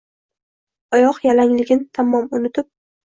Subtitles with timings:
[0.99, 2.69] Oyoq yalangligin tamom unutib